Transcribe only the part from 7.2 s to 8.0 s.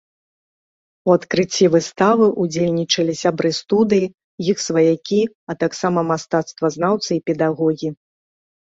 і педагогі.